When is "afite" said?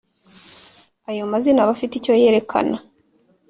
1.75-1.93